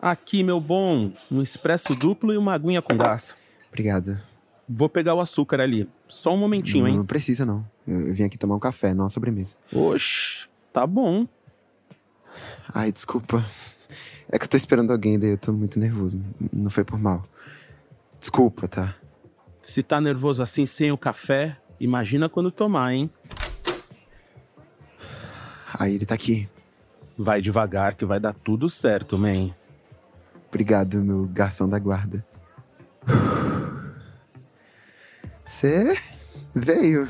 [0.00, 3.34] Aqui, meu bom, um expresso duplo e uma aguinha com gás.
[3.68, 4.18] Obrigado.
[4.68, 5.88] Vou pegar o açúcar ali.
[6.08, 6.96] Só um momentinho, não, hein?
[6.98, 7.66] Não precisa, não.
[7.86, 9.56] Eu, eu vim aqui tomar um café, não uma sobremesa.
[9.72, 11.26] Oxi, tá bom.
[12.72, 13.44] Ai, desculpa.
[14.30, 16.22] É que eu tô esperando alguém, daí eu tô muito nervoso.
[16.52, 17.26] Não foi por mal.
[18.20, 18.94] Desculpa, tá?
[19.62, 23.10] Se tá nervoso assim sem o café, imagina quando tomar, hein?
[25.78, 26.48] Aí ele tá aqui.
[27.16, 29.50] Vai devagar que vai dar tudo certo, man.
[30.48, 32.24] Obrigado, meu garçom da guarda.
[35.44, 35.98] Você
[36.54, 37.08] veio.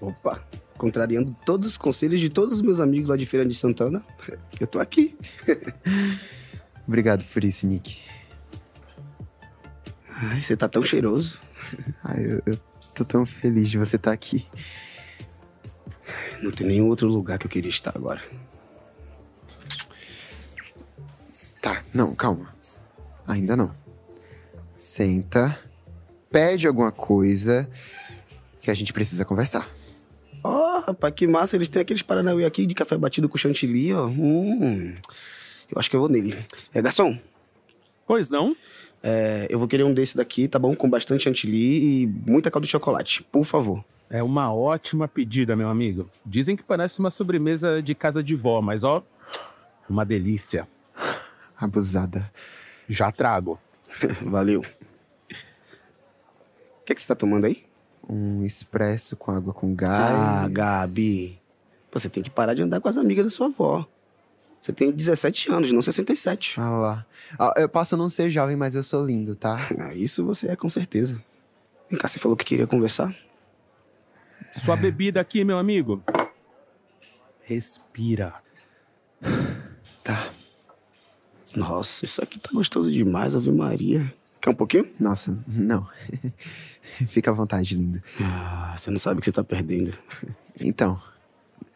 [0.00, 0.42] Opa,
[0.76, 4.04] contrariando todos os conselhos de todos os meus amigos lá de Feira de Santana,
[4.60, 5.16] eu tô aqui.
[6.86, 7.98] Obrigado por isso, Nick.
[10.08, 11.40] Ai, você tá tão cheiroso.
[12.02, 12.58] Ai, eu, eu
[12.94, 14.46] tô tão feliz de você estar aqui.
[16.42, 18.22] Não tem nenhum outro lugar que eu queria estar agora.
[21.64, 22.54] Tá, não, calma.
[23.26, 23.74] Ainda não.
[24.78, 25.58] Senta,
[26.30, 27.66] pede alguma coisa
[28.60, 29.66] que a gente precisa conversar.
[30.42, 31.56] Ó, oh, rapaz, que massa.
[31.56, 34.04] Eles têm aqueles paranauê aqui de café batido com chantilly, ó.
[34.08, 34.94] Hum,
[35.70, 36.36] eu acho que eu vou nele.
[36.74, 37.18] É, garçom.
[38.06, 38.54] Pois não?
[39.02, 40.76] É, eu vou querer um desse daqui, tá bom?
[40.76, 43.82] Com bastante chantilly e muita calda de chocolate, por favor.
[44.10, 46.10] É uma ótima pedida, meu amigo.
[46.26, 49.02] Dizem que parece uma sobremesa de casa de vó, mas ó,
[49.88, 50.68] uma delícia.
[51.56, 52.30] Abusada.
[52.88, 53.58] Já trago.
[54.22, 54.60] Valeu.
[54.60, 54.64] O
[56.84, 57.64] que, que você tá tomando aí?
[58.08, 60.14] Um expresso com água com gás.
[60.14, 61.40] Ah, Gabi.
[61.92, 63.86] Você tem que parar de andar com as amigas da sua avó.
[64.60, 66.58] Você tem 17 anos, não 67.
[66.58, 67.06] Ah lá.
[67.38, 69.58] Ah, eu posso não ser jovem, mas eu sou lindo, tá?
[69.78, 71.22] Ah, isso você é com certeza.
[71.90, 73.14] Vem cá, você falou que queria conversar?
[74.54, 76.02] Sua bebida aqui, meu amigo.
[77.42, 78.34] Respira.
[80.02, 80.28] Tá.
[81.54, 84.12] Nossa, isso aqui tá gostoso demais, Ave Maria.
[84.40, 84.90] Quer um pouquinho?
[85.00, 85.88] Nossa, não.
[87.08, 88.02] Fica à vontade, lindo.
[88.20, 89.96] Ah, você não sabe o que você tá perdendo.
[90.60, 91.00] Então,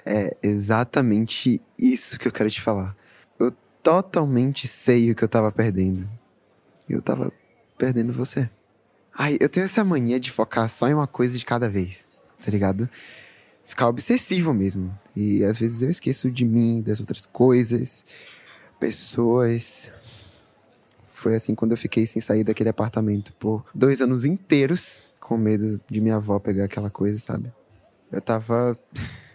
[0.05, 2.97] é exatamente isso que eu quero te falar.
[3.39, 3.53] Eu
[3.83, 6.09] totalmente sei o que eu tava perdendo.
[6.89, 7.33] Eu tava
[7.77, 8.51] perdendo você.
[9.17, 12.07] Ai, eu tenho essa mania de focar só em uma coisa de cada vez,
[12.45, 12.89] tá ligado?
[13.65, 14.97] Ficar obsessivo mesmo.
[15.17, 18.05] E às vezes eu esqueço de mim, das outras coisas,
[18.79, 19.91] pessoas.
[21.07, 25.81] Foi assim quando eu fiquei sem sair daquele apartamento por dois anos inteiros, com medo
[25.91, 27.53] de minha avó pegar aquela coisa, sabe?
[28.11, 28.79] Eu tava.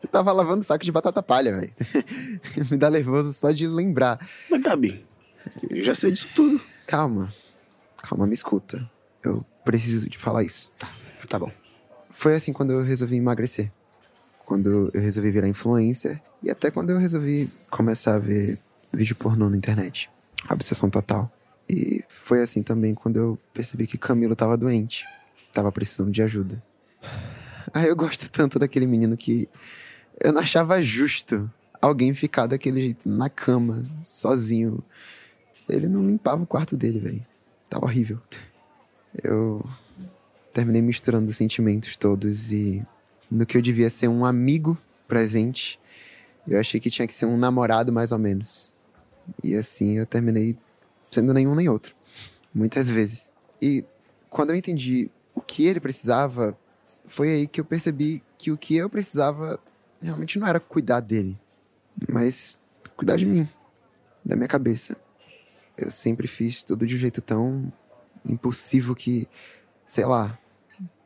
[0.00, 1.72] Eu tava lavando saco de batata palha, velho.
[2.70, 4.24] Me dá nervoso só de lembrar.
[4.48, 5.04] Mas, Gabi,
[5.68, 6.60] eu já sei disso tudo.
[6.86, 7.34] Calma.
[7.96, 8.88] Calma, me escuta.
[9.24, 10.70] Eu preciso de falar isso.
[10.78, 10.88] Tá,
[11.28, 11.50] tá bom.
[12.10, 13.72] Foi assim quando eu resolvi emagrecer.
[14.48, 16.22] Quando eu resolvi virar influencer.
[16.42, 18.58] E até quando eu resolvi começar a ver
[18.90, 20.10] vídeo pornô na internet.
[20.50, 21.30] Obsessão total.
[21.68, 25.04] E foi assim também quando eu percebi que Camilo tava doente.
[25.52, 26.62] Tava precisando de ajuda.
[27.74, 29.46] Ah, eu gosto tanto daquele menino que
[30.18, 34.82] eu não achava justo alguém ficar daquele jeito na cama, sozinho.
[35.68, 37.26] Ele não limpava o quarto dele, velho.
[37.68, 38.18] Tá horrível.
[39.22, 39.62] Eu
[40.54, 42.82] terminei misturando os sentimentos todos e
[43.30, 45.78] no que eu devia ser um amigo presente,
[46.46, 48.72] eu achei que tinha que ser um namorado mais ou menos.
[49.42, 50.56] E assim eu terminei
[51.10, 51.94] sendo nenhum nem outro.
[52.54, 53.30] Muitas vezes.
[53.60, 53.84] E
[54.30, 56.56] quando eu entendi o que ele precisava,
[57.06, 59.60] foi aí que eu percebi que o que eu precisava
[60.00, 61.38] realmente não era cuidar dele,
[62.08, 62.56] mas
[62.96, 63.48] cuidar de mim,
[64.24, 64.96] da minha cabeça.
[65.76, 67.72] Eu sempre fiz tudo de um jeito tão
[68.24, 69.28] impulsivo que,
[69.86, 70.38] sei lá,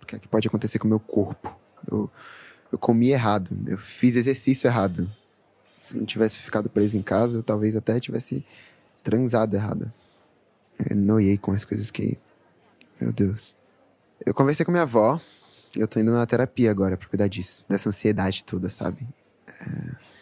[0.01, 1.55] o que é que pode acontecer com o meu corpo?
[1.91, 2.11] Eu,
[2.71, 5.09] eu comi errado, eu fiz exercício errado.
[5.79, 8.45] Se não tivesse ficado preso em casa, eu talvez até tivesse
[9.03, 9.93] transado errado.
[10.79, 12.19] Eu noiei com as coisas que.
[13.01, 13.57] Meu Deus.
[14.25, 15.21] Eu conversei com minha avó,
[15.75, 19.07] eu tô indo na terapia agora pra cuidar disso, dessa ansiedade toda, sabe?
[19.61, 20.13] É...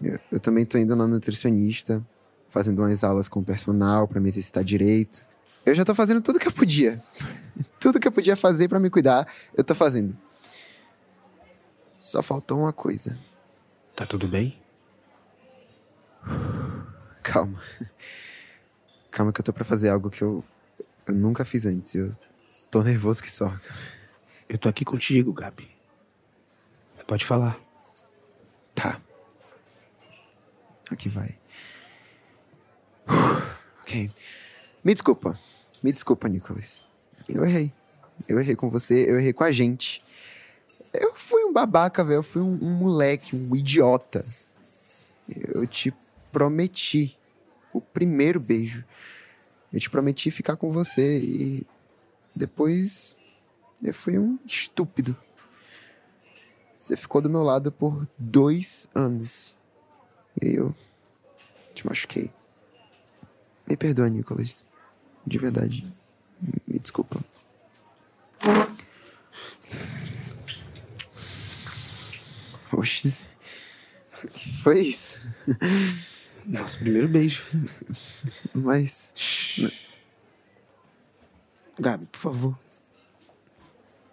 [0.00, 2.04] Eu, eu, também tô indo na nutricionista,
[2.50, 5.20] fazendo umas aulas com o personal para me exercitar direito.
[5.66, 7.02] Eu já tô fazendo tudo que eu podia.
[7.80, 10.16] tudo que eu podia fazer para me cuidar, eu tô fazendo.
[12.08, 13.18] Só faltou uma coisa.
[13.94, 14.58] Tá tudo bem?
[17.22, 17.62] Calma.
[19.12, 20.42] Calma que eu tô pra fazer algo que eu,
[21.06, 21.94] eu nunca fiz antes.
[21.94, 22.16] Eu
[22.70, 23.54] tô nervoso que só.
[24.48, 25.70] Eu tô aqui contigo, Gabi.
[27.06, 27.60] Pode falar.
[28.74, 28.98] Tá.
[30.90, 31.36] Aqui vai.
[33.82, 34.10] Ok.
[34.82, 35.38] Me desculpa.
[35.82, 36.86] Me desculpa, Nicholas.
[37.28, 37.70] Eu errei.
[38.26, 40.02] Eu errei com você, eu errei com a gente.
[41.28, 42.20] Fui um babaca, velho.
[42.20, 44.24] Eu fui um, um moleque, um idiota.
[45.28, 45.92] Eu te
[46.32, 47.18] prometi
[47.70, 48.82] o primeiro beijo.
[49.70, 51.66] Eu te prometi ficar com você e
[52.34, 53.14] depois
[53.82, 55.14] eu fui um estúpido.
[56.74, 59.54] Você ficou do meu lado por dois anos.
[60.42, 60.74] E eu
[61.74, 62.30] te machuquei.
[63.66, 64.64] Me perdoa, Nicholas.
[65.26, 65.84] De verdade.
[66.66, 67.22] Me desculpa.
[72.88, 73.14] Oxi.
[74.32, 75.28] Que foi isso?
[76.46, 77.44] Nosso primeiro beijo.
[78.54, 79.12] Mas.
[81.78, 82.58] Gabi, por favor.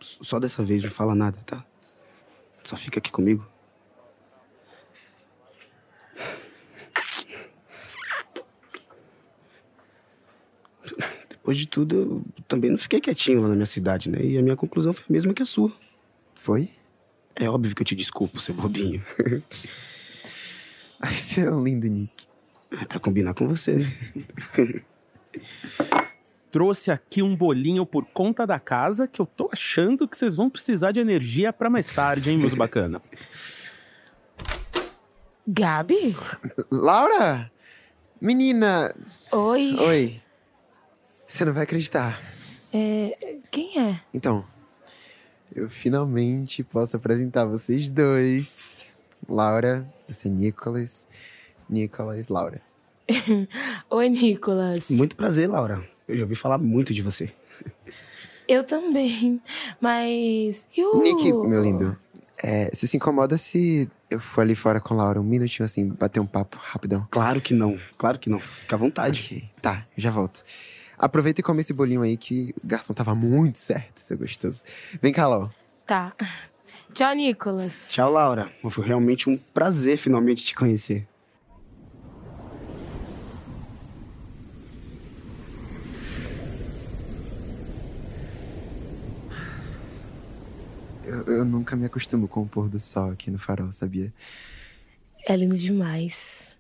[0.02, 1.66] Só dessa vez não fala nada, tá?
[2.64, 3.48] Só fica aqui comigo.
[11.30, 14.20] Depois de tudo, eu também não fiquei quietinho lá na minha cidade, né?
[14.22, 15.72] E a minha conclusão foi a mesma que a sua.
[16.36, 16.72] Foi?
[17.36, 19.04] É óbvio que eu te desculpo, seu bobinho.
[21.02, 22.28] Ai, você é um lindo Nick.
[22.72, 24.82] É pra combinar com você, né?
[26.52, 30.50] Trouxe aqui um bolinho por conta da casa que eu tô achando que vocês vão
[30.50, 33.02] precisar de energia pra mais tarde, hein, meus bacana?
[35.46, 36.16] Gabi?
[36.72, 37.52] Laura!
[38.22, 38.96] Menina!
[39.32, 39.76] Oi.
[39.78, 40.22] Oi.
[41.28, 42.22] Você não vai acreditar.
[42.74, 44.00] É, quem é?
[44.14, 44.46] Então,
[45.56, 48.88] eu finalmente posso apresentar vocês dois.
[49.28, 51.08] Laura, esse é Nicholas.
[51.70, 52.62] Nicholas, Laura.
[53.90, 54.90] Oi, Nicolas.
[54.90, 55.82] Muito prazer, Laura.
[56.08, 57.32] Eu já ouvi falar muito de você.
[58.48, 59.42] Eu também.
[59.82, 60.70] Mas.
[60.78, 61.02] E o.
[61.02, 61.98] Nick, meu lindo,
[62.44, 65.88] é, você se incomoda se eu for ali fora com a Laura um minutinho assim,
[65.88, 67.08] bater um papo rapidão?
[67.10, 68.40] Claro que não, claro que não.
[68.40, 69.24] Fica à vontade.
[69.26, 70.44] Ok, tá, já volto.
[70.98, 74.64] Aproveita e come esse bolinho aí que o garçom tava muito certo, seu gostoso.
[75.02, 75.52] Vem cá, Lau.
[75.86, 76.16] Tá.
[76.94, 77.88] Tchau, Nicolas.
[77.90, 78.50] Tchau, Laura.
[78.72, 81.08] Foi realmente um prazer finalmente te conhecer.
[91.04, 94.14] Eu, eu nunca me acostumo com o pôr do sol aqui no farol, sabia?
[95.28, 96.55] É lindo demais.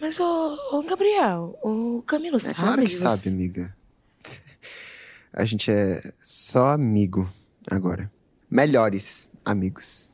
[0.00, 3.28] Mas, ô, ô Gabriel, o Camilo É sabe claro que sabe, você?
[3.28, 3.76] amiga.
[5.32, 7.28] A gente é só amigo
[7.70, 8.10] agora.
[8.50, 10.08] Melhores amigos.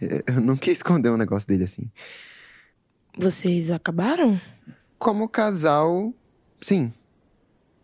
[0.00, 1.90] Eu eu não quis esconder um negócio dele assim.
[3.16, 4.40] Vocês acabaram?
[4.98, 6.12] Como casal,
[6.60, 6.92] sim.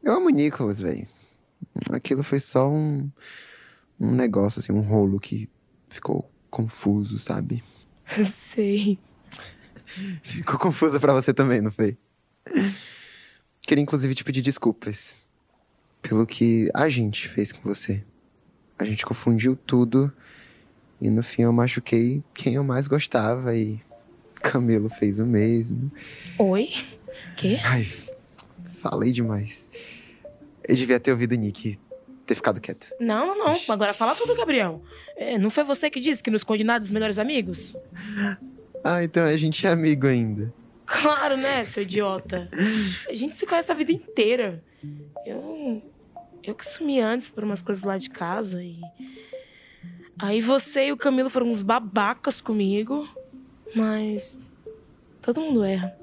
[0.02, 1.06] Eu amo o Nicholas, velho.
[1.90, 3.10] Aquilo foi só um,
[3.98, 5.48] um negócio, assim, um rolo que
[5.88, 7.62] ficou confuso, sabe?
[8.24, 8.98] Sei.
[10.22, 11.96] Ficou confuso pra você também, não foi?
[13.60, 15.16] Queria inclusive te pedir desculpas
[16.00, 18.04] pelo que a gente fez com você.
[18.78, 20.12] A gente confundiu tudo
[21.00, 23.80] e no fim eu machuquei quem eu mais gostava e
[24.42, 25.90] Camilo fez o mesmo.
[26.38, 26.68] Oi?
[27.36, 27.58] Quê?
[27.64, 27.86] Ai,
[28.80, 29.68] falei demais.
[30.66, 31.78] Eu devia ter ouvido o Nick
[32.26, 32.92] ter ficado quieto.
[33.00, 33.60] Não, não, não.
[33.68, 34.82] Agora fala tudo, Gabriel.
[35.16, 37.76] É, não foi você que disse que não esconde nada dos melhores amigos?
[38.84, 40.52] Ah, então a gente é amigo ainda.
[40.84, 42.48] Claro, né, seu idiota?
[43.08, 44.62] A gente se conhece a vida inteira.
[45.24, 45.82] Eu.
[46.42, 48.80] Eu que sumi antes por umas coisas lá de casa e.
[50.18, 53.08] Aí você e o Camilo foram uns babacas comigo.
[53.74, 54.38] Mas.
[55.20, 55.96] Todo mundo erra.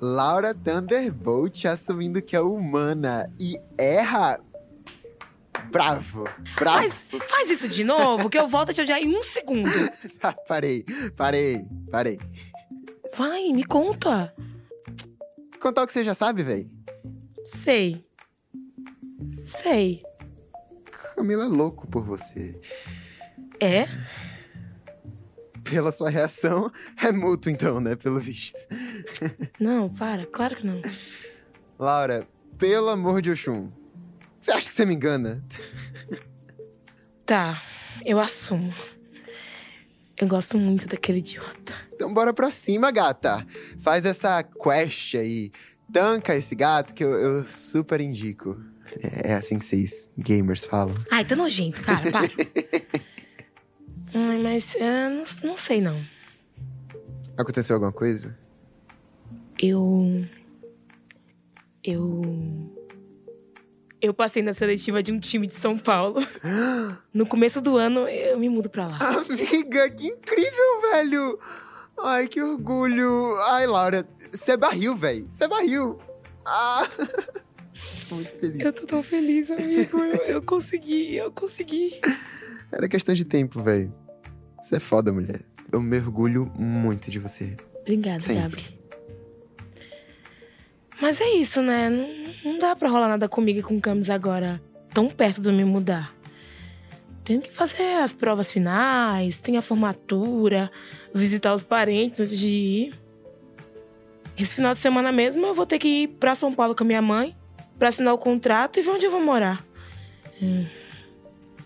[0.00, 4.40] Laura Thunderbolt assumindo que é humana e erra.
[5.70, 6.24] Bravo,
[6.56, 6.88] bravo.
[6.88, 9.70] Faz, faz isso de novo, que eu volto a te odiar em um segundo.
[10.18, 10.84] Tá, parei,
[11.16, 12.18] parei, parei.
[13.16, 14.34] Vai, me conta.
[15.60, 16.68] Contar o que você já sabe, véi.
[17.44, 18.04] Sei.
[19.46, 20.02] Sei.
[21.14, 22.60] Camila é louco por você.
[23.58, 23.86] É?
[25.64, 26.70] Pela sua reação,
[27.02, 27.94] é mútuo então, né?
[27.96, 28.58] Pelo visto.
[29.58, 30.82] Não, para, claro que não.
[31.78, 32.26] Laura,
[32.58, 33.70] pelo amor de Oxum.
[34.40, 35.44] Você acha que você me engana?
[37.26, 37.62] Tá,
[38.04, 38.72] eu assumo.
[40.16, 41.72] Eu gosto muito daquele idiota.
[41.94, 43.46] Então bora pra cima, gata.
[43.80, 45.50] Faz essa quest aí.
[45.92, 48.60] Tanca esse gato que eu, eu super indico.
[49.02, 50.94] É assim que vocês gamers falam.
[51.10, 52.28] Ai, tô nojento, cara, para.
[54.12, 56.00] Ai, mas é, não, não sei não.
[57.36, 58.36] Aconteceu alguma coisa?
[59.58, 60.26] Eu.
[61.84, 62.79] Eu.
[64.00, 66.20] Eu passei na seletiva de um time de São Paulo.
[67.12, 68.98] No começo do ano, eu me mudo pra lá.
[68.98, 71.38] Amiga, que incrível, velho!
[72.02, 73.36] Ai, que orgulho!
[73.42, 75.28] Ai, Laura, você é barril, velho.
[75.30, 75.98] Você barril.
[76.46, 76.86] Ah!
[78.10, 78.60] Muito feliz.
[78.60, 79.98] Eu tô tão feliz, amigo.
[79.98, 82.00] Eu, eu consegui, eu consegui.
[82.70, 83.92] Era questão de tempo, velho.
[84.62, 85.42] Você é foda, mulher.
[85.72, 87.56] Eu mergulho muito de você.
[87.80, 88.62] Obrigada, Sempre.
[88.62, 88.79] Gabi.
[91.00, 91.88] Mas é isso, né?
[91.88, 94.60] Não, não dá pra rolar nada comigo e com o Camis agora,
[94.92, 96.14] tão perto de me mudar.
[97.24, 100.70] Tenho que fazer as provas finais, tem a formatura,
[101.14, 102.94] visitar os parentes antes de ir.
[104.38, 106.86] Esse final de semana mesmo eu vou ter que ir pra São Paulo com a
[106.86, 107.36] minha mãe
[107.78, 109.64] pra assinar o contrato e ver onde eu vou morar.
[110.42, 110.66] Hum.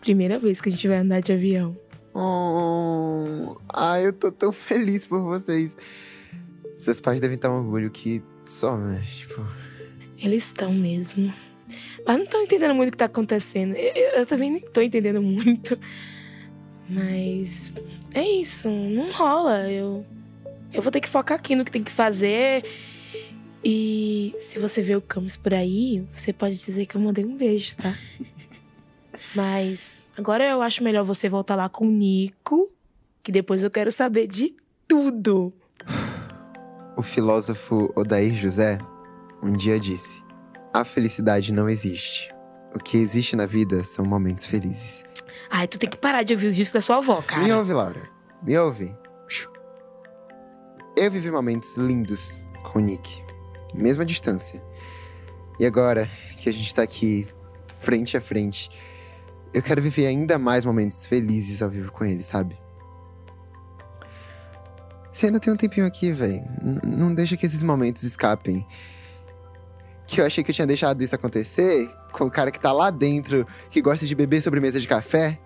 [0.01, 1.77] Primeira vez que a gente vai andar de avião.
[2.13, 5.77] Oh, ai, eu tô tão feliz por vocês.
[6.77, 9.03] Seus pais devem estar um orgulho que só, né?
[9.07, 9.45] Tipo.
[10.19, 11.33] Eles estão mesmo.
[12.07, 13.75] Mas não estão entendendo muito o que tá acontecendo.
[13.75, 15.79] Eu, eu, também nem tô entendendo muito.
[16.89, 17.73] Mas
[18.13, 19.71] é isso, não rola.
[19.71, 20.05] Eu,
[20.73, 22.65] eu vou ter que focar aqui no que tem que fazer.
[23.65, 27.37] E se você vê o Camus por aí, você pode dizer que eu mandei um
[27.37, 27.97] beijo, tá?
[29.35, 32.71] Mas agora eu acho melhor você voltar lá com o Nico,
[33.23, 34.55] que depois eu quero saber de
[34.87, 35.53] tudo.
[36.97, 38.79] O filósofo Odair José
[39.43, 40.23] um dia disse:
[40.73, 42.33] A felicidade não existe.
[42.75, 45.05] O que existe na vida são momentos felizes.
[45.51, 47.43] Ai, tu tem que parar de ouvir os discos da sua avó, cara.
[47.43, 48.09] Me ouve, Laura.
[48.43, 48.95] Me ouve.
[50.97, 53.23] Eu vivi momentos lindos com o Nick,
[53.75, 54.63] mesmo à distância.
[55.59, 56.09] E agora
[56.39, 57.27] que a gente tá aqui,
[57.81, 58.71] frente a frente,
[59.53, 62.57] eu quero viver ainda mais momentos felizes ao vivo com ele, sabe?
[65.15, 66.45] Você ainda tem um tempinho aqui, velho.
[66.85, 68.67] Não deixa que esses momentos escapem.
[70.09, 72.91] Que eu achei que eu tinha deixado isso acontecer com o cara que tá lá
[72.91, 75.39] dentro, que gosta de beber sobremesa de café.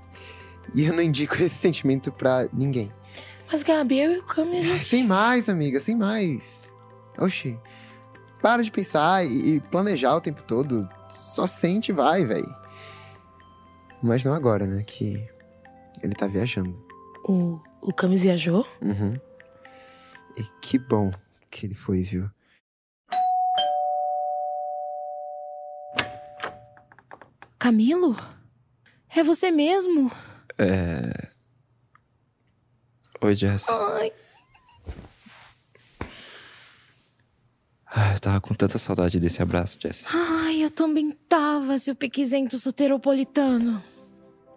[0.75, 2.91] E eu não indico esse sentimento pra ninguém.
[3.53, 4.85] Mas, Gabi, eu e o Cami, gente...
[4.85, 6.75] Sem mais, amiga, sem mais.
[7.19, 7.59] Oxi.
[8.41, 10.89] Para de pensar e planejar o tempo todo.
[11.11, 12.55] Só sente e vai, velho.
[14.03, 14.83] Mas não agora, né?
[14.87, 15.23] Que
[16.03, 16.75] ele tá viajando.
[17.23, 18.67] O, o Camis viajou?
[18.81, 19.28] Uhum.
[20.39, 21.13] E que bom
[21.51, 22.31] que ele foi, viu?
[27.59, 28.17] Camilo?
[29.09, 30.13] É você mesmo?
[30.57, 31.29] É.
[33.21, 33.69] Oi, Jess.
[33.69, 34.13] Ai.
[37.87, 40.05] Ai, eu tava com tanta saudade desse abraço, Jess.
[40.15, 43.83] Ai, eu também tava, seu pequizento soteropolitano.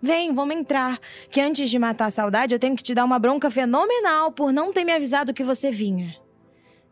[0.01, 1.00] Vem, vamos entrar.
[1.29, 4.51] Que antes de matar a saudade, eu tenho que te dar uma bronca fenomenal por
[4.51, 6.15] não ter me avisado que você vinha.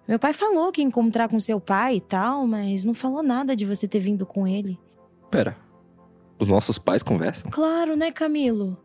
[0.08, 3.56] Meu pai falou que ia encontrar com seu pai e tal, mas não falou nada
[3.56, 4.80] de você ter vindo com ele.
[5.30, 5.56] Pera,
[6.40, 7.52] os nossos pais conversam?
[7.52, 8.78] Claro, né, Camilo?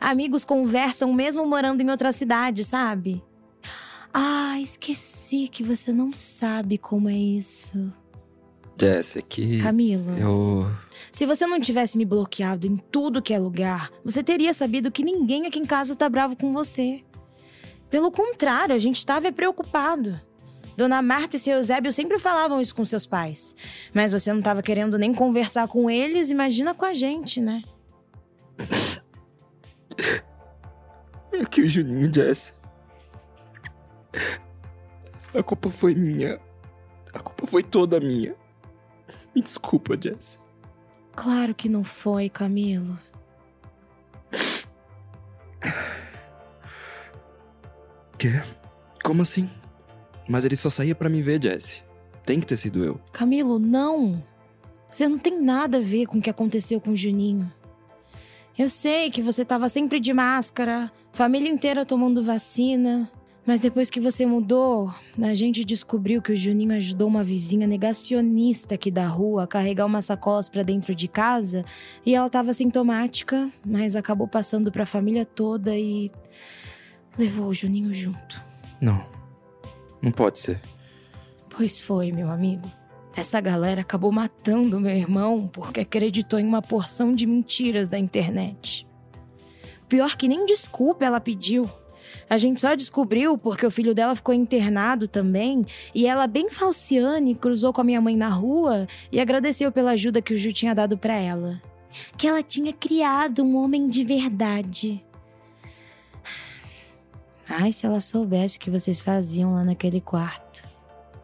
[0.00, 3.22] Amigos conversam mesmo morando em outra cidade, sabe?
[4.14, 7.92] Ah, esqueci que você não sabe como é isso.
[8.80, 9.60] Jess, que.
[9.60, 10.16] Camilo.
[10.16, 10.66] Eu.
[11.10, 15.04] Se você não tivesse me bloqueado em tudo que é lugar, você teria sabido que
[15.04, 17.02] ninguém aqui em casa tá bravo com você.
[17.90, 20.20] Pelo contrário, a gente estava preocupado.
[20.76, 23.56] Dona Marta e seu Eusébio sempre falavam isso com seus pais.
[23.92, 27.62] Mas você não estava querendo nem conversar com eles, imagina com a gente, né?
[31.30, 32.54] É que o Juninho, Jess.
[35.34, 36.40] A culpa foi minha.
[37.12, 38.34] A culpa foi toda minha.
[39.38, 40.40] Me desculpa, Jess.
[41.14, 42.98] Claro que não foi, Camilo.
[48.18, 48.42] Quê?
[49.04, 49.48] Como assim?
[50.28, 51.84] Mas ele só saía para me ver, Jess.
[52.26, 53.00] Tem que ter sido eu.
[53.12, 54.22] Camilo, não.
[54.90, 57.50] Você não tem nada a ver com o que aconteceu com o Juninho.
[58.58, 63.10] Eu sei que você estava sempre de máscara, família inteira tomando vacina.
[63.48, 68.74] Mas depois que você mudou, a gente descobriu que o Juninho ajudou uma vizinha negacionista
[68.74, 71.64] aqui da rua a carregar umas sacolas para dentro de casa
[72.04, 76.12] e ela estava sintomática, mas acabou passando para a família toda e
[77.16, 78.38] levou o Juninho junto.
[78.82, 79.02] Não.
[80.02, 80.60] Não pode ser.
[81.48, 82.70] Pois foi, meu amigo.
[83.16, 88.86] Essa galera acabou matando meu irmão porque acreditou em uma porção de mentiras da internet.
[89.88, 91.66] Pior que nem desculpa ela pediu.
[92.28, 97.34] A gente só descobriu porque o filho dela ficou internado também e ela, bem falciane,
[97.34, 100.74] cruzou com a minha mãe na rua e agradeceu pela ajuda que o Ju tinha
[100.74, 101.60] dado para ela.
[102.16, 105.04] Que ela tinha criado um homem de verdade.
[107.48, 110.68] Ai, se ela soubesse o que vocês faziam lá naquele quarto.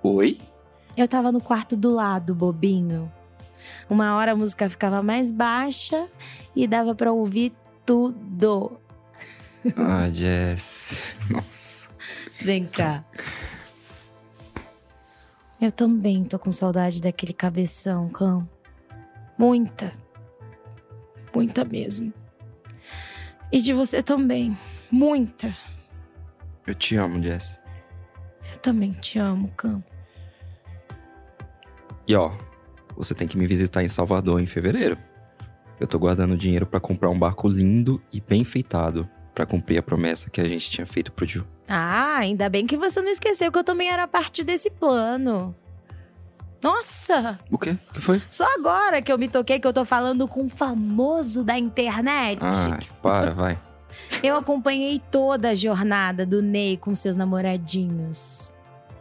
[0.03, 0.39] Oi?
[0.97, 3.13] Eu tava no quarto do lado, bobinho.
[3.91, 6.09] Uma hora a música ficava mais baixa
[6.57, 7.53] e dava para ouvir
[7.85, 8.79] tudo.
[9.77, 11.15] Ah, Jess.
[11.31, 11.89] Nossa.
[12.41, 13.03] Vem cá.
[15.61, 18.49] Eu também tô com saudade daquele cabeção, cão.
[19.39, 19.93] Muita.
[21.35, 22.13] Muita mesmo.
[23.51, 24.57] E de você também.
[24.91, 25.55] Muita.
[26.67, 27.59] Eu te amo, Jess.
[28.53, 29.83] Eu também te amo, cão.
[32.07, 32.31] E ó,
[32.95, 34.99] você tem que me visitar em Salvador em fevereiro.
[35.81, 39.83] Eu tô guardando dinheiro pra comprar um barco lindo e bem enfeitado pra cumprir a
[39.83, 41.45] promessa que a gente tinha feito pro Ju.
[41.69, 45.55] Ah, ainda bem que você não esqueceu que eu também era parte desse plano.
[46.63, 47.77] Nossa, O quê?
[47.91, 48.23] O que foi?
[48.31, 52.39] só agora que eu me toquei que eu tô falando com um famoso da internet.
[52.43, 53.59] Ai, para, vai.
[54.23, 58.51] Eu acompanhei toda a jornada do Ney com seus namoradinhos.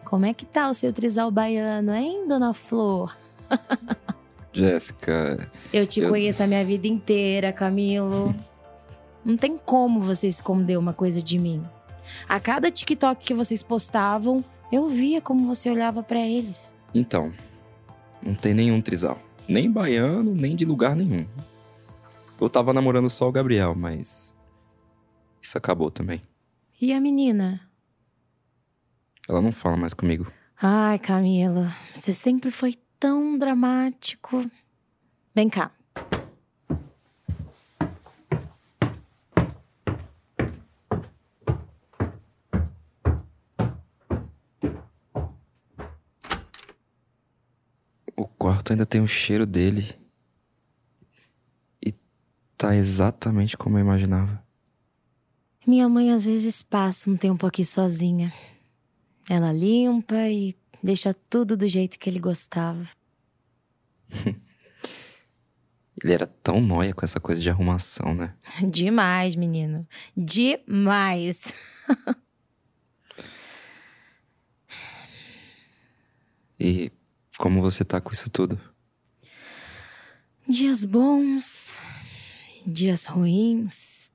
[0.03, 3.15] Como é que tá o seu trisal baiano, hein, dona Flor?
[4.51, 8.33] Jéssica, Eu te Eu- conheço a minha vida inteira, Camilo.
[9.23, 11.63] Não tem como você esconder uma coisa de mim.
[12.27, 16.71] A cada TikTok que vocês postavam, eu via como você olhava pra eles.
[16.93, 17.31] então,
[18.25, 19.19] não tem nenhum trisal.
[19.47, 21.27] Nem baiano, nem de lugar nenhum.
[22.39, 24.33] Eu tava namorando só o Gabriel, mas.
[25.41, 26.21] Isso acabou também.
[26.79, 27.61] E a menina?
[29.27, 30.31] Ela não fala mais comigo.
[30.61, 34.49] Ai, Camilo, você sempre foi tão dramático.
[35.35, 35.71] Vem cá.
[48.73, 49.95] Ainda tem o cheiro dele.
[51.79, 51.93] E
[52.57, 54.43] tá exatamente como eu imaginava.
[55.67, 58.33] Minha mãe às vezes passa um tempo aqui sozinha.
[59.29, 62.87] Ela limpa e deixa tudo do jeito que ele gostava.
[66.03, 68.33] Ele era tão nóia com essa coisa de arrumação, né?
[68.69, 69.87] Demais, menino.
[70.17, 71.53] Demais.
[76.59, 76.91] E
[77.37, 78.59] como você tá com isso tudo?
[80.47, 81.79] Dias bons,
[82.65, 84.11] dias ruins.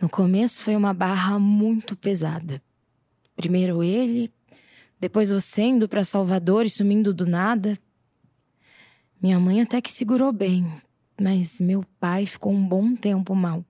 [0.00, 2.62] No começo foi uma barra muito pesada.
[3.36, 4.32] Primeiro ele,
[5.00, 7.78] depois você indo pra Salvador e sumindo do nada.
[9.22, 10.66] Minha mãe até que segurou bem,
[11.20, 13.64] mas meu pai ficou um bom tempo mal.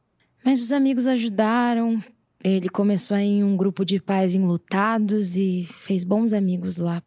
[0.44, 2.02] Mas os amigos ajudaram.
[2.42, 7.02] Ele começou em um grupo de pais enlutados e fez bons amigos lá.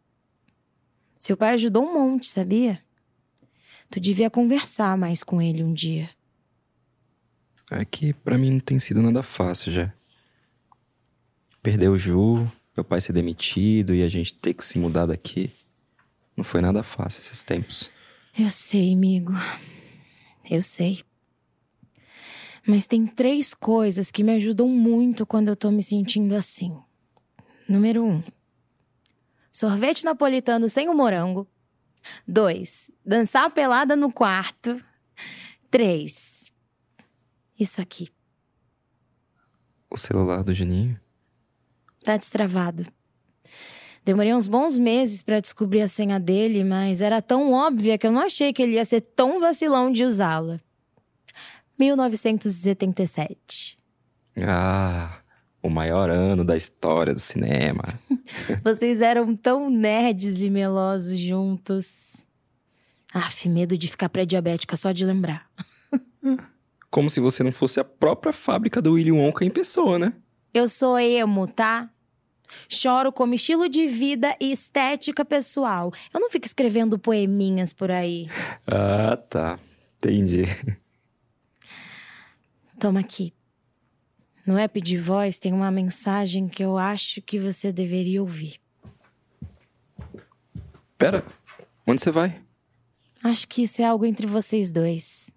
[1.24, 2.82] Seu pai ajudou um monte, sabia?
[3.90, 6.10] Tu devia conversar mais com ele um dia.
[7.70, 9.90] É que pra mim não tem sido nada fácil já.
[11.62, 15.50] Perder o Ju, meu pai ser demitido e a gente ter que se mudar daqui.
[16.36, 17.90] Não foi nada fácil esses tempos.
[18.38, 19.32] Eu sei, amigo.
[20.50, 21.02] Eu sei.
[22.66, 26.78] Mas tem três coisas que me ajudam muito quando eu tô me sentindo assim.
[27.66, 28.22] Número um:
[29.54, 31.48] sorvete napolitano sem o morango.
[32.26, 34.84] Dois: dançar pelada no quarto.
[35.70, 36.50] Três:
[37.58, 38.08] isso aqui.
[39.88, 41.00] O celular do Juninho?
[42.02, 42.84] Tá destravado.
[44.04, 48.12] Demorei uns bons meses pra descobrir a senha dele, mas era tão óbvia que eu
[48.12, 50.60] não achei que ele ia ser tão vacilão de usá-la.
[51.78, 53.78] 1977.
[54.46, 55.23] Ah,
[55.64, 57.98] o maior ano da história do cinema.
[58.62, 62.26] Vocês eram tão nerds e melosos juntos.
[63.14, 65.48] Aff, medo de ficar pré-diabética só de lembrar.
[66.90, 70.12] Como se você não fosse a própria fábrica do Willy Wonka em pessoa, né?
[70.52, 71.90] Eu sou emo, tá?
[72.68, 75.92] Choro como estilo de vida e estética pessoal.
[76.12, 78.28] Eu não fico escrevendo poeminhas por aí.
[78.66, 79.58] Ah, tá.
[79.98, 80.44] Entendi.
[82.78, 83.32] Toma aqui.
[84.46, 88.60] No app de voz tem uma mensagem que eu acho que você deveria ouvir.
[90.98, 91.24] Pera,
[91.86, 92.42] onde você vai?
[93.22, 95.32] Acho que isso é algo entre vocês dois.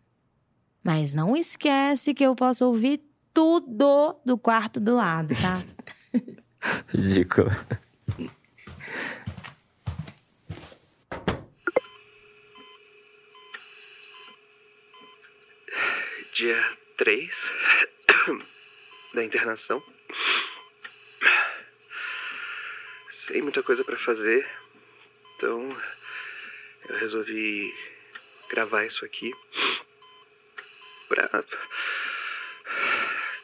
[0.84, 3.02] Mas não esquece que eu posso ouvir
[3.34, 5.64] tudo do quarto do lado, tá?
[6.92, 7.50] Ridículo.
[16.38, 17.32] dia 3
[19.18, 19.84] da internação.
[23.26, 24.48] Sem muita coisa pra fazer,
[25.36, 25.68] então
[26.88, 27.74] eu resolvi
[28.48, 29.34] gravar isso aqui
[31.10, 31.28] pra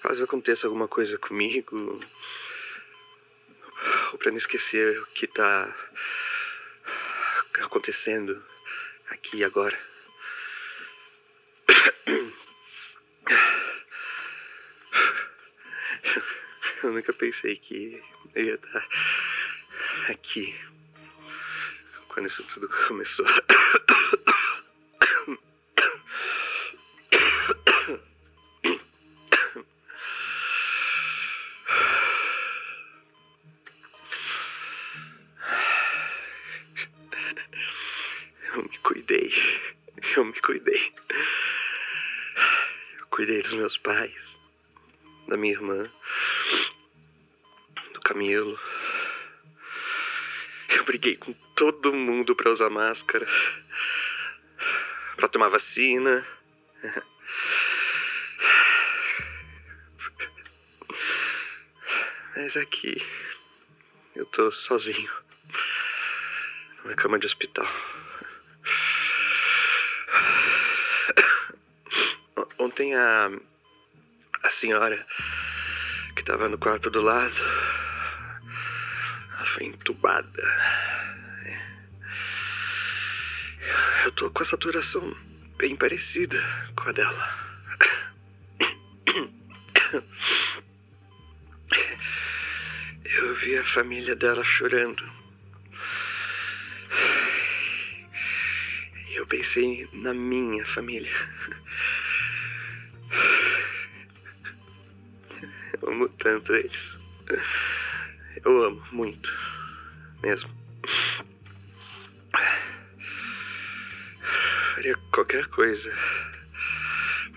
[0.02, 2.00] caso aconteça alguma coisa comigo
[4.12, 5.76] ou pra não esquecer o que tá
[7.62, 8.46] acontecendo
[9.10, 9.78] aqui agora.
[16.84, 18.04] Eu nunca pensei que
[18.36, 18.88] eu ia estar
[20.10, 20.54] aqui
[22.10, 23.26] quando isso tudo começou.
[38.54, 39.34] Eu me cuidei.
[40.18, 40.94] Eu me cuidei.
[43.00, 44.14] Eu cuidei dos meus pais,
[45.30, 45.82] da minha irmã,
[48.24, 48.58] Camilo.
[50.70, 53.28] Eu briguei com todo mundo pra usar máscara,
[55.18, 56.26] pra tomar vacina.
[62.36, 62.96] Mas aqui
[64.16, 65.12] eu tô sozinho
[66.84, 67.68] numa cama de hospital.
[72.58, 73.30] Ontem a
[74.44, 75.06] a senhora
[76.16, 77.83] que tava no quarto do lado
[79.54, 80.44] foi entubada.
[84.06, 85.16] Eu tô com a saturação
[85.58, 86.42] bem parecida
[86.76, 87.44] com a dela.
[93.06, 95.04] Eu vi a família dela chorando.
[99.12, 101.12] Eu pensei na minha família.
[105.82, 106.98] Eu amo tanto eles.
[108.44, 109.43] Eu amo muito.
[110.24, 110.50] Mesmo.
[114.74, 115.92] Faria qualquer coisa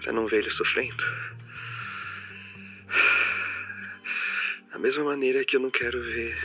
[0.02, 1.04] pra não ver eles sofrendo.
[4.70, 6.38] Da mesma maneira que eu não quero ver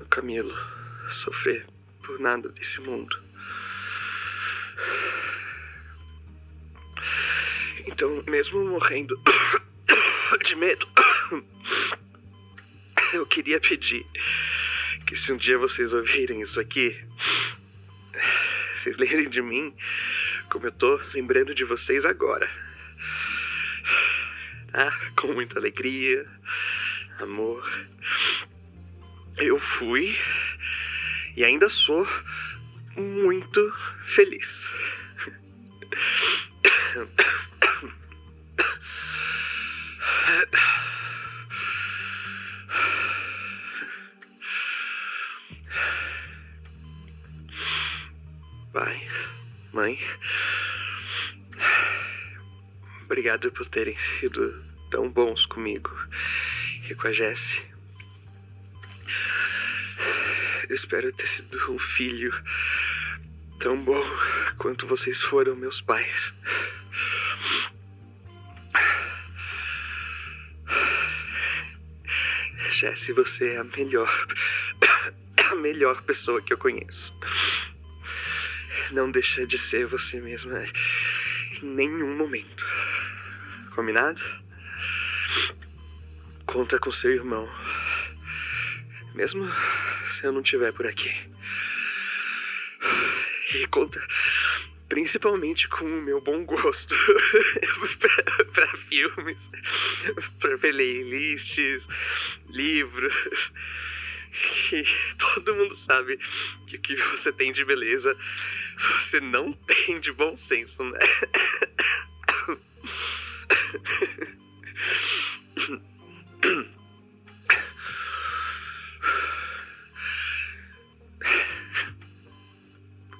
[0.00, 0.54] o Camilo
[1.22, 1.66] sofrer
[2.02, 3.14] por nada desse mundo.
[7.86, 9.20] Então, mesmo morrendo
[10.44, 10.88] de medo,
[13.12, 14.06] eu queria pedir
[15.06, 16.96] que se um dia vocês ouvirem isso aqui,
[18.82, 19.74] vocês lembrem de mim
[20.50, 22.48] como eu tô lembrando de vocês agora.
[24.72, 24.90] Tá?
[25.16, 26.26] Com muita alegria,
[27.20, 27.64] amor.
[29.38, 30.16] Eu fui
[31.36, 32.06] e ainda sou
[32.96, 33.72] muito
[34.14, 34.48] feliz.
[49.86, 49.98] Mãe,
[53.04, 55.90] obrigado por terem sido tão bons comigo
[56.90, 57.62] e com a Jessie.
[60.68, 62.34] Eu espero ter sido um filho
[63.60, 64.02] tão bom
[64.58, 66.34] quanto vocês foram meus pais.
[72.72, 74.26] Jessie, você é a melhor,
[75.48, 77.14] a melhor pessoa que eu conheço.
[78.92, 80.64] Não deixa de ser você mesma
[81.62, 82.64] em nenhum momento.
[83.74, 84.22] Combinado?
[86.46, 87.48] Conta com seu irmão.
[89.14, 89.50] Mesmo
[90.14, 91.12] se eu não estiver por aqui.
[93.54, 94.00] E conta
[94.88, 96.94] principalmente com o meu bom gosto
[98.54, 99.38] pra filmes,
[100.40, 101.82] pra playlists,
[102.48, 103.14] livros.
[104.72, 104.84] E
[105.18, 106.18] todo mundo sabe
[106.66, 108.16] que o que você tem de beleza,
[108.76, 110.98] você não tem de bom senso, né?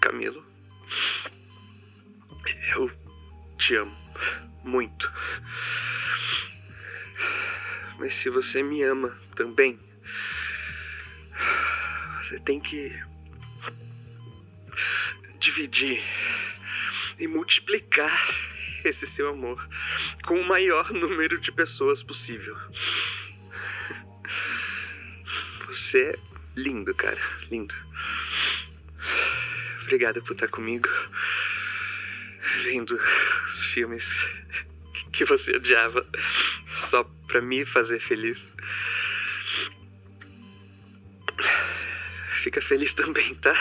[0.01, 0.45] Camilo,
[2.75, 2.91] eu
[3.59, 3.97] te amo
[4.65, 5.13] muito.
[7.99, 9.79] Mas se você me ama também,
[12.23, 12.93] você tem que
[15.47, 16.03] dividir
[17.21, 18.35] e multiplicar
[18.85, 19.65] esse seu amor
[20.25, 22.57] com o maior número de pessoas possível.
[25.67, 26.19] Você é
[26.57, 27.75] lindo, cara, lindo.
[29.83, 30.89] Obrigado por estar comigo,
[32.65, 34.05] vendo os filmes
[35.13, 36.05] que você odiava
[36.91, 38.39] só pra me fazer feliz.
[42.43, 43.55] Fica feliz também, tá?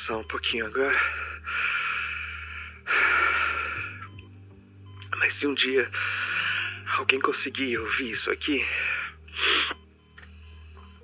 [0.00, 0.98] Descansar um pouquinho agora.
[5.18, 5.90] Mas se um dia
[6.96, 8.66] alguém conseguir ouvir isso aqui,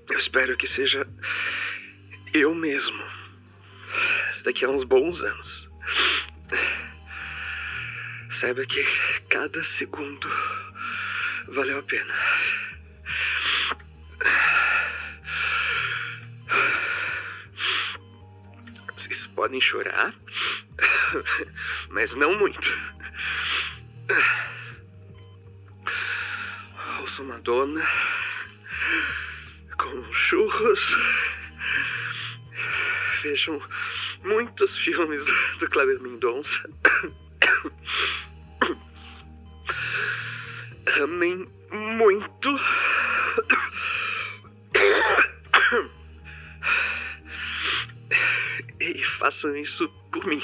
[0.08, 1.06] eu espero que seja
[2.32, 3.04] eu mesmo.
[4.44, 5.68] Daqui a uns bons anos.
[8.40, 8.84] Saiba que
[9.28, 10.28] cada segundo
[11.48, 12.14] valeu a pena.
[19.36, 20.12] Podem chorar,
[21.90, 22.76] mas não muito.
[27.00, 27.86] Ouço uma dona
[29.78, 30.96] com churros.
[33.22, 33.62] Vejam
[34.24, 36.70] muitos filmes do, do Kleber Mendonça.
[41.02, 42.58] Amem muito.
[49.26, 50.40] Façam isso por mim.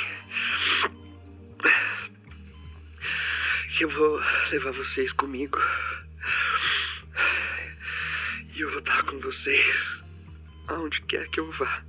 [3.77, 5.57] Que eu vou levar vocês comigo.
[8.55, 10.03] E eu vou estar com vocês
[10.67, 11.85] aonde quer que eu vá.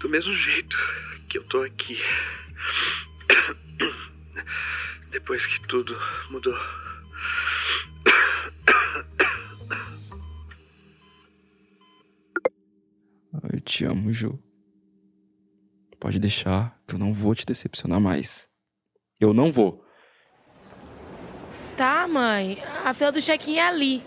[0.00, 0.76] Do mesmo jeito
[1.28, 2.02] que eu tô aqui.
[5.10, 5.96] Depois que tudo
[6.30, 6.85] mudou.
[13.66, 14.38] Te amo, Ju.
[15.98, 18.48] Pode deixar que eu não vou te decepcionar mais.
[19.20, 19.84] Eu não vou.
[21.76, 22.62] Tá, mãe.
[22.84, 24.02] A fila do check-in é ali.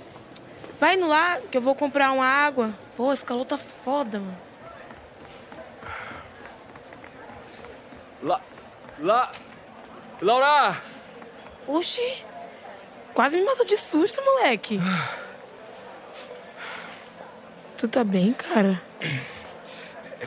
[0.79, 2.73] Vai indo lá que eu vou comprar uma água.
[2.95, 4.37] Pô, esse calor tá foda, mano.
[8.23, 8.41] Lá.
[8.99, 9.31] Lá.
[10.21, 10.81] Laura!
[11.67, 12.23] Oxi.
[13.13, 14.79] Quase me matou de susto, moleque.
[17.77, 18.81] Tu tá bem, cara?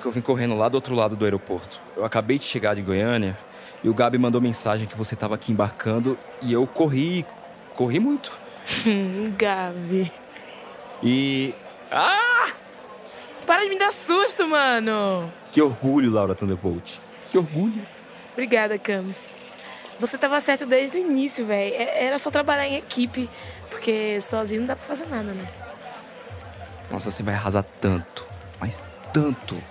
[0.03, 1.81] É que eu vim correndo lá do outro lado do aeroporto.
[1.97, 3.39] Eu acabei de chegar de Goiânia
[3.85, 7.25] e o Gabi mandou mensagem que você tava aqui embarcando e eu corri.
[7.77, 8.33] corri muito.
[9.39, 10.13] Gabi.
[11.05, 11.55] E.
[11.89, 12.51] Ah!
[13.47, 15.33] Para de me dar susto, mano.
[15.53, 16.97] Que orgulho, Laura Thunderbolt.
[17.31, 17.87] Que orgulho.
[18.33, 19.37] Obrigada, Camus.
[20.01, 21.77] Você tava certo desde o início, velho.
[21.77, 23.31] Era só trabalhar em equipe.
[23.71, 25.47] Porque sozinho não dá pra fazer nada, né?
[26.91, 28.27] Nossa, você vai arrasar tanto.
[28.59, 29.63] Mas tanto.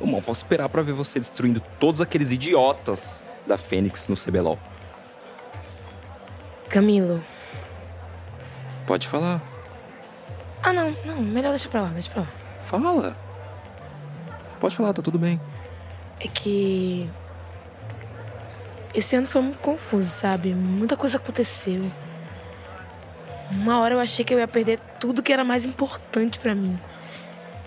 [0.00, 4.58] Eu mal posso esperar pra ver você destruindo todos aqueles idiotas da Fênix no CBLOL.
[6.68, 7.22] Camilo.
[8.86, 9.42] Pode falar.
[10.62, 11.22] Ah, não, não.
[11.22, 12.28] Melhor deixa pra lá, deixa pra lá.
[12.64, 13.16] Fala.
[14.60, 15.40] Pode falar, tá tudo bem.
[16.20, 17.08] É que.
[18.94, 20.54] Esse ano foi muito confuso, sabe?
[20.54, 21.90] Muita coisa aconteceu.
[23.50, 26.78] Uma hora eu achei que eu ia perder tudo que era mais importante pra mim.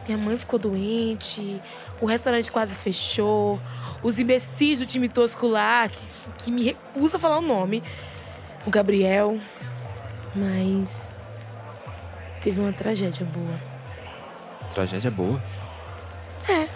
[0.05, 1.61] Minha mãe ficou doente,
[2.01, 3.59] o restaurante quase fechou,
[4.01, 5.99] os imbecis do time tosco lá, que,
[6.37, 7.83] que me recusa a falar o nome,
[8.65, 9.37] o Gabriel.
[10.35, 11.17] Mas.
[12.41, 13.59] Teve uma tragédia boa.
[14.71, 15.41] Tragédia boa.
[16.47, 16.67] É.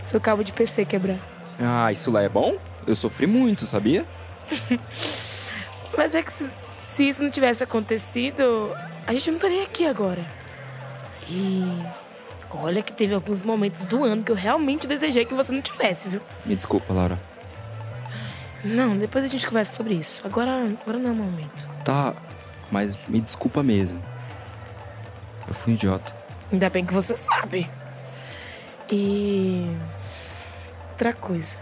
[0.00, 1.20] Seu cabo de PC quebrar.
[1.60, 2.56] Ah, isso lá é bom?
[2.86, 4.04] Eu sofri muito, sabia?
[5.96, 6.50] Mas é que se,
[6.88, 8.72] se isso não tivesse acontecido,
[9.06, 10.26] a gente não estaria aqui agora.
[11.28, 11.84] E
[12.54, 16.08] olha que teve alguns momentos do ano que eu realmente desejei que você não tivesse,
[16.08, 16.20] viu?
[16.44, 17.18] Me desculpa, Laura.
[18.64, 20.24] Não, depois a gente conversa sobre isso.
[20.24, 21.68] Agora, agora não é o momento.
[21.84, 22.14] Tá,
[22.70, 24.02] mas me desculpa mesmo.
[25.48, 26.14] Eu fui um idiota.
[26.52, 27.68] Ainda bem que você sabe.
[28.90, 29.66] E.
[30.90, 31.54] Outra coisa.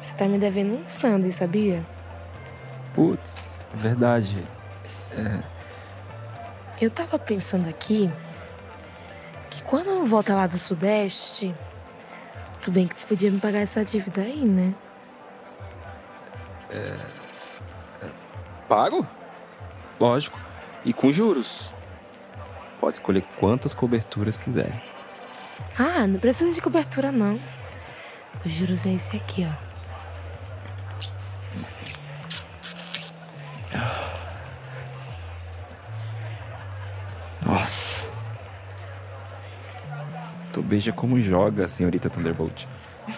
[0.00, 1.84] Você tá me devendo um sanduíche, sabia?
[2.94, 4.42] Putz, verdade.
[6.80, 8.10] Eu tava pensando aqui
[9.72, 11.54] quando eu voltar lá do Sudeste,
[12.60, 14.74] tudo bem que podia me pagar essa dívida aí, né?
[18.68, 19.06] Pago?
[19.98, 20.38] Lógico.
[20.84, 21.70] E com juros.
[22.82, 24.84] Pode escolher quantas coberturas quiser.
[25.78, 27.40] Ah, não precisa de cobertura, não.
[28.44, 29.71] Os juros é esse aqui, ó.
[40.72, 42.64] Beija como joga, senhorita Thunderbolt.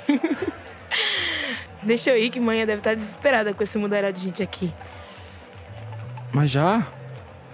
[1.83, 4.75] Deixa eu ir, que manhã deve estar desesperada com esse mudaral de gente aqui.
[6.33, 6.85] Mas já?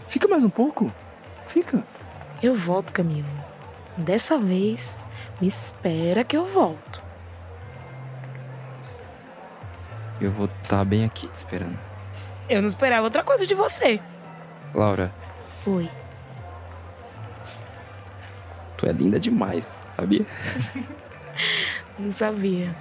[0.09, 0.91] Fica mais um pouco.
[1.49, 1.85] Fica.
[2.43, 3.29] Eu volto, Camilo.
[3.95, 5.03] Dessa vez,
[5.39, 7.03] me espera que eu volto.
[10.19, 11.79] Eu vou estar bem aqui te esperando.
[12.49, 14.01] Eu não esperava outra coisa de você.
[14.75, 15.13] Laura,
[15.67, 15.91] Oi.
[18.81, 20.27] Tu é linda demais, sabia?
[21.99, 22.75] Não sabia.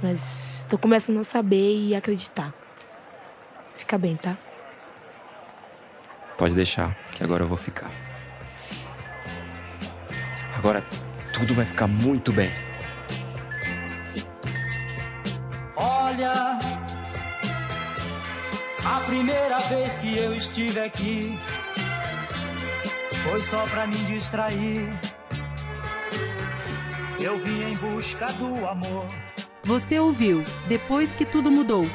[0.00, 2.54] Mas tô começando a saber e acreditar.
[3.74, 4.38] Fica bem, tá?
[6.38, 7.90] Pode deixar, que agora eu vou ficar.
[10.56, 10.80] Agora
[11.32, 12.50] tudo vai ficar muito bem.
[15.74, 16.32] Olha,
[18.84, 21.38] A primeira vez que eu estive aqui
[23.24, 25.11] foi só pra me distrair.
[27.22, 29.06] Eu vim em busca do amor.
[29.62, 31.86] Você ouviu Depois que Tudo Mudou.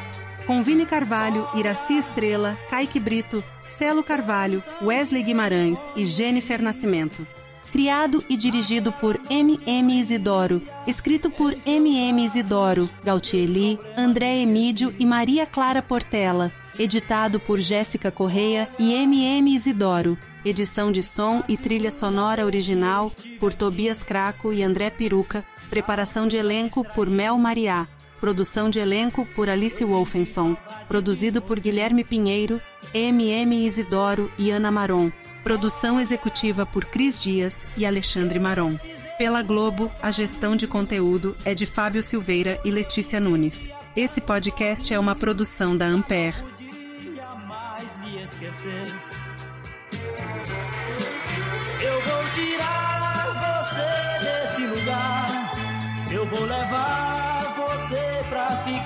[0.45, 7.27] Com Vini Carvalho, Iraci Estrela, Kaique Brito, Celo Carvalho, Wesley Guimarães e Jennifer Nascimento.
[7.73, 9.99] Criado e dirigido por M.M.
[9.99, 10.61] Isidoro.
[10.87, 12.23] Escrito por M.M.
[12.23, 16.53] Isidoro, Gautieli, André Emídio e Maria Clara Portela.
[16.79, 19.53] Editado por Jéssica Correia e M.M.
[19.53, 20.17] Isidoro.
[20.47, 25.43] Edição de som e trilha sonora original por Tobias Craco e André Peruca.
[25.69, 27.85] Preparação de elenco por Mel Mariá.
[28.21, 30.55] Produção de elenco por Alice Wolfenson.
[30.87, 32.61] Produzido por Guilherme Pinheiro,
[32.93, 33.65] M.M.
[33.65, 35.11] Isidoro e Ana Maron.
[35.43, 38.79] Produção executiva por Cris Dias e Alexandre Maron.
[39.17, 43.69] Pela Globo, a gestão de conteúdo é de Fábio Silveira e Letícia Nunes.
[43.97, 46.37] Esse podcast é uma produção da Ampere.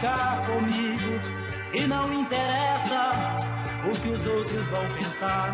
[0.02, 1.22] Ficar comigo.
[1.74, 3.38] E não interessa
[3.86, 5.52] o que os outros vão pensar.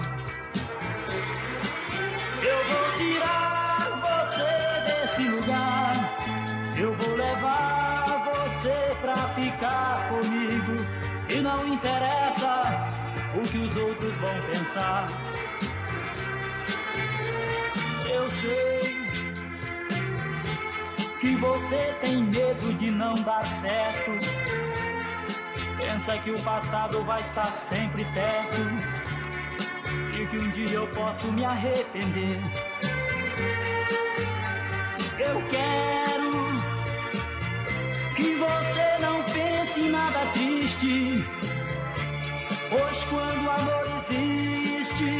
[2.41, 5.93] Eu vou tirar você desse lugar.
[6.77, 10.75] Eu vou levar você pra ficar comigo.
[11.29, 12.87] E não interessa
[13.35, 15.05] o que os outros vão pensar.
[18.09, 18.96] Eu sei
[21.27, 24.11] que você tem medo de não dar certo.
[25.77, 28.61] Pensa que o passado vai estar sempre perto
[30.17, 32.39] e que um dia eu posso me arrepender.
[35.19, 36.31] Eu quero
[38.15, 41.25] que você não pense em nada triste,
[42.69, 45.11] pois quando o amor existe,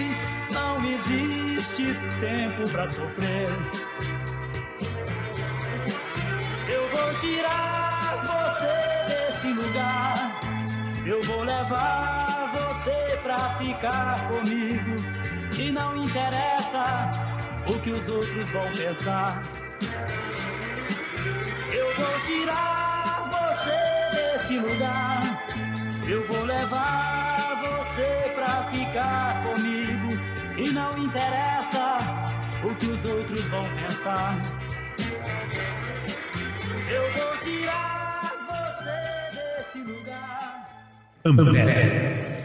[0.53, 3.49] não existe tempo pra sofrer.
[7.19, 10.41] Tirar você desse lugar.
[11.05, 14.95] Eu vou levar você pra ficar comigo.
[15.57, 17.09] E não interessa
[17.67, 19.43] o que os outros vão pensar.
[21.73, 25.21] Eu vou tirar você desse lugar.
[26.07, 30.09] Eu vou levar você pra ficar comigo.
[30.57, 31.97] E não interessa
[32.63, 34.39] o que os outros vão pensar.
[36.89, 40.69] Eu vou tirar você desse lugar.
[41.25, 42.36] Ambev.